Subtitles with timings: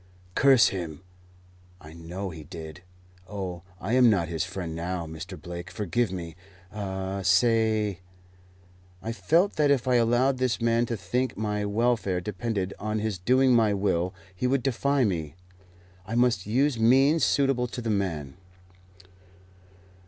[0.33, 1.03] "Curse him!
[1.79, 2.81] I know he did.
[3.29, 5.05] Oh, I am not his friend now.
[5.05, 5.39] Mr.
[5.39, 6.35] Blake, forgive me.
[6.73, 7.99] Ah, say"
[9.03, 13.19] I felt that if I allowed this man to think my welfare depended on his
[13.19, 15.35] doing my will, he would defy me.
[16.07, 18.37] I must use means suitable to the man.